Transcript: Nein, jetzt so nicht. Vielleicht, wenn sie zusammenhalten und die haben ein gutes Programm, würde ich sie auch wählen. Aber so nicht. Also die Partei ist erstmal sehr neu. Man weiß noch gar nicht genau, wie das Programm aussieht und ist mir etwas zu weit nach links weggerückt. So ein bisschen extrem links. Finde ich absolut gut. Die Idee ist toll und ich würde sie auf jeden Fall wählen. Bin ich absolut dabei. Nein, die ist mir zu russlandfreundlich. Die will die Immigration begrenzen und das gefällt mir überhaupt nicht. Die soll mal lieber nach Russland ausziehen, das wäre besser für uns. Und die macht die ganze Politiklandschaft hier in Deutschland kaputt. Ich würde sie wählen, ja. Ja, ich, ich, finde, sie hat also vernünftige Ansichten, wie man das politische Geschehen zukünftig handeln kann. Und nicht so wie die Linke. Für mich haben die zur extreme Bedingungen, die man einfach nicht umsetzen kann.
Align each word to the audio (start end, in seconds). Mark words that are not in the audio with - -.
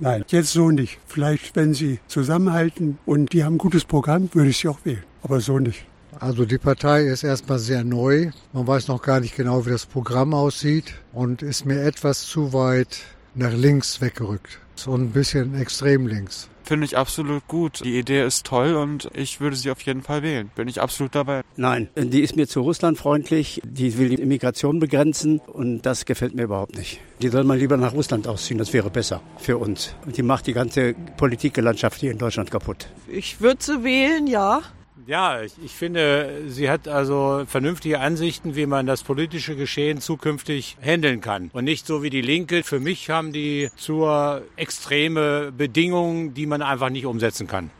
Nein, 0.00 0.24
jetzt 0.28 0.52
so 0.52 0.70
nicht. 0.70 0.98
Vielleicht, 1.06 1.56
wenn 1.56 1.74
sie 1.74 1.98
zusammenhalten 2.06 2.98
und 3.04 3.32
die 3.32 3.44
haben 3.44 3.54
ein 3.54 3.58
gutes 3.58 3.84
Programm, 3.84 4.28
würde 4.32 4.50
ich 4.50 4.58
sie 4.58 4.68
auch 4.68 4.78
wählen. 4.84 5.02
Aber 5.22 5.40
so 5.40 5.58
nicht. 5.58 5.84
Also 6.20 6.44
die 6.44 6.58
Partei 6.58 7.02
ist 7.02 7.22
erstmal 7.22 7.58
sehr 7.58 7.84
neu. 7.84 8.30
Man 8.52 8.66
weiß 8.66 8.88
noch 8.88 9.02
gar 9.02 9.20
nicht 9.20 9.36
genau, 9.36 9.66
wie 9.66 9.70
das 9.70 9.86
Programm 9.86 10.34
aussieht 10.34 10.94
und 11.12 11.42
ist 11.42 11.64
mir 11.64 11.82
etwas 11.82 12.22
zu 12.22 12.52
weit 12.52 13.00
nach 13.34 13.52
links 13.52 14.00
weggerückt. 14.00 14.58
So 14.74 14.94
ein 14.94 15.10
bisschen 15.10 15.54
extrem 15.54 16.06
links. 16.06 16.48
Finde 16.68 16.84
ich 16.84 16.98
absolut 16.98 17.48
gut. 17.48 17.82
Die 17.82 17.98
Idee 17.98 18.26
ist 18.26 18.44
toll 18.44 18.74
und 18.74 19.08
ich 19.14 19.40
würde 19.40 19.56
sie 19.56 19.70
auf 19.70 19.80
jeden 19.80 20.02
Fall 20.02 20.22
wählen. 20.22 20.50
Bin 20.54 20.68
ich 20.68 20.82
absolut 20.82 21.14
dabei. 21.14 21.40
Nein, 21.56 21.88
die 21.96 22.20
ist 22.20 22.36
mir 22.36 22.46
zu 22.46 22.60
russlandfreundlich. 22.60 23.62
Die 23.64 23.96
will 23.96 24.10
die 24.10 24.20
Immigration 24.20 24.78
begrenzen 24.78 25.38
und 25.38 25.80
das 25.86 26.04
gefällt 26.04 26.34
mir 26.34 26.42
überhaupt 26.42 26.76
nicht. 26.76 27.00
Die 27.22 27.28
soll 27.28 27.44
mal 27.44 27.56
lieber 27.56 27.78
nach 27.78 27.94
Russland 27.94 28.28
ausziehen, 28.28 28.58
das 28.58 28.74
wäre 28.74 28.90
besser 28.90 29.22
für 29.38 29.56
uns. 29.56 29.94
Und 30.04 30.18
die 30.18 30.22
macht 30.22 30.46
die 30.46 30.52
ganze 30.52 30.92
Politiklandschaft 31.16 32.00
hier 32.00 32.10
in 32.10 32.18
Deutschland 32.18 32.50
kaputt. 32.50 32.88
Ich 33.10 33.40
würde 33.40 33.62
sie 33.62 33.82
wählen, 33.82 34.26
ja. 34.26 34.60
Ja, 35.06 35.42
ich, 35.42 35.52
ich, 35.64 35.72
finde, 35.72 36.42
sie 36.48 36.68
hat 36.68 36.88
also 36.88 37.44
vernünftige 37.46 38.00
Ansichten, 38.00 38.56
wie 38.56 38.66
man 38.66 38.86
das 38.86 39.02
politische 39.02 39.56
Geschehen 39.56 40.00
zukünftig 40.00 40.76
handeln 40.82 41.20
kann. 41.20 41.50
Und 41.52 41.64
nicht 41.64 41.86
so 41.86 42.02
wie 42.02 42.10
die 42.10 42.22
Linke. 42.22 42.62
Für 42.62 42.80
mich 42.80 43.10
haben 43.10 43.32
die 43.32 43.70
zur 43.76 44.42
extreme 44.56 45.52
Bedingungen, 45.52 46.34
die 46.34 46.46
man 46.46 46.62
einfach 46.62 46.90
nicht 46.90 47.06
umsetzen 47.06 47.46
kann. 47.46 47.70